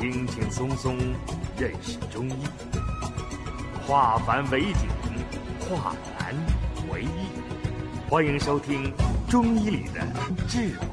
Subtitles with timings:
[0.00, 0.96] 轻轻松松
[1.58, 2.34] 认识中医，
[3.84, 4.88] 化繁为简，
[5.58, 6.32] 化难
[6.92, 7.08] 为易。
[8.08, 8.92] 欢迎收听
[9.28, 10.00] 《中医里的
[10.46, 10.86] 智慧》。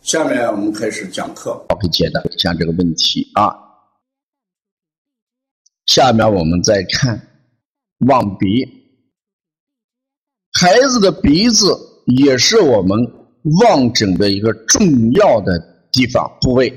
[0.00, 3.54] 下面我们开始讲课，我给解答一下这个问题啊。
[5.84, 7.20] 下面我们再看
[8.06, 8.79] 望鼻。
[10.60, 11.74] 孩子的鼻子
[12.04, 12.98] 也是我们
[13.62, 15.58] 望诊的一个重要的
[15.90, 16.70] 地方部位。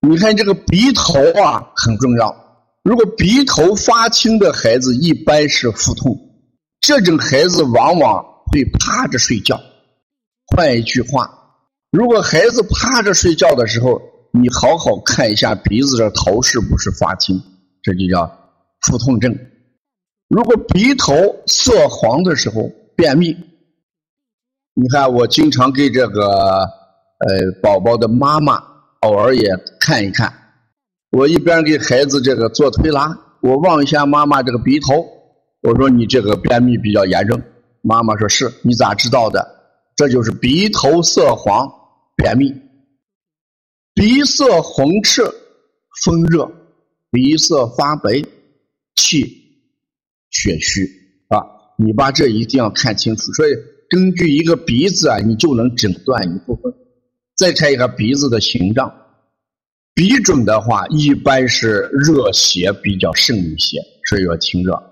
[0.00, 2.34] 你看这个鼻头啊很重要。
[2.82, 6.18] 如果鼻头发青的孩子一般是腹痛，
[6.80, 9.60] 这种孩子往往会趴着睡觉。
[10.48, 11.30] 换一句话，
[11.92, 17.40] 如果孩子趴着睡觉的时候，你好好看一下鼻子的头是不是发青，
[17.84, 18.28] 这就叫
[18.80, 19.32] 腹痛症。
[20.28, 21.14] 如果鼻头
[21.46, 23.36] 色黄的时候，便秘，
[24.74, 28.62] 你看我经常给这个呃宝宝的妈妈
[29.00, 30.32] 偶尔也看一看。
[31.10, 35.06] 我一边给孩子这个做推拿，我望一下妈妈这个鼻头，
[35.62, 37.40] 我说你这个便秘比较严重。
[37.82, 39.46] 妈妈说是，你咋知道的？
[39.94, 41.70] 这就是鼻头色黄，
[42.16, 42.52] 便秘。
[43.94, 45.22] 鼻色红赤，
[46.04, 46.44] 风热；
[47.10, 48.22] 鼻色发白，
[48.96, 49.22] 气
[50.30, 50.84] 血虚
[51.28, 51.55] 啊。
[51.76, 53.52] 你把这一定要看清楚，所以
[53.88, 56.72] 根据一个鼻子啊，你就能诊断一部分。
[57.36, 58.90] 再看一个鼻子的形状，
[59.94, 64.82] 鼻肿的话，一般是热邪比较盛一些，所以要清热。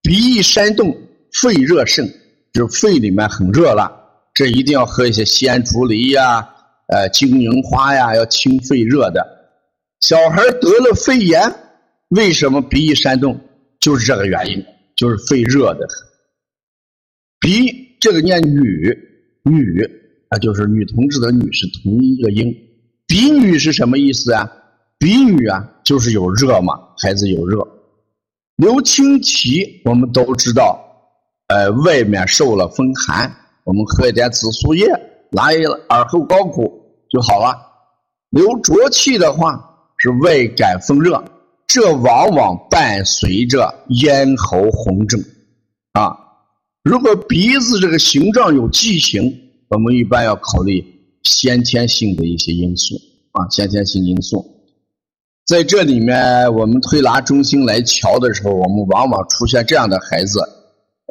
[0.00, 0.96] 鼻一扇动，
[1.32, 2.08] 肺热盛，
[2.52, 3.90] 就肺里面很热了，
[4.32, 6.48] 这一定要喝一些鲜竹梨呀、
[6.86, 9.26] 呃金银花呀，要清肺热的。
[10.00, 11.52] 小孩得了肺炎，
[12.10, 13.40] 为什么鼻翼扇动？
[13.80, 15.88] 就是这个原因，就是肺热的。
[17.42, 18.96] 鼻这个念女
[19.42, 19.82] 女
[20.28, 22.54] 啊，就是女同志的女是同一个音。
[23.04, 24.48] 鼻女是什么意思啊？
[24.96, 27.66] 鼻女啊，就是有热嘛，孩子有热。
[28.54, 30.80] 流清涕，我们都知道，
[31.48, 33.28] 呃，外面受了风寒，
[33.64, 34.86] 我们喝一点紫苏叶，
[35.32, 36.72] 拿一耳后高骨
[37.10, 37.56] 就好了。
[38.30, 39.58] 流浊气的话，
[39.98, 41.20] 是外感风热，
[41.66, 45.20] 这往往伴随着咽喉红肿
[45.94, 46.16] 啊。
[46.82, 49.22] 如果鼻子这个形状有畸形，
[49.68, 50.84] 我们一般要考虑
[51.22, 52.96] 先天性的一些因素
[53.30, 54.44] 啊，先天性因素。
[55.46, 60.40] 在这里面，我们推拿中心来瞧的时候，我们往往出现这样的孩子，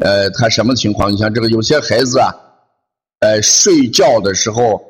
[0.02, 1.10] 呃，他什么情况？
[1.10, 2.36] 你像这个有些孩子啊，
[3.20, 4.82] 呃，睡觉的时候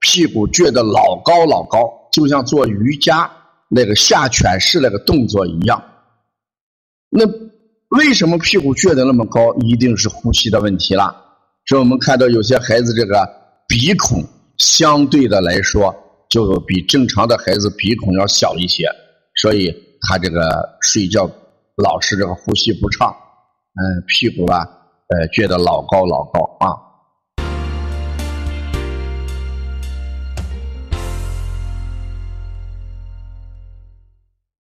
[0.00, 1.80] 屁股撅得老高老高，
[2.12, 3.30] 就像做瑜伽
[3.68, 5.84] 那个下犬式那个动作一样，
[7.10, 7.26] 那。
[7.90, 9.54] 为什么屁股撅得那么高？
[9.60, 11.14] 一定是呼吸的问题了。
[11.66, 13.28] 所以我们看到有些孩子这个
[13.68, 14.24] 鼻孔
[14.58, 15.94] 相对的来说，
[16.28, 18.86] 就比正常的孩子鼻孔要小一些，
[19.42, 21.30] 所以他这个睡觉
[21.76, 23.14] 老是这个呼吸不畅，
[23.74, 24.66] 嗯，屁股啊，
[25.08, 26.89] 呃，撅得老高老高啊。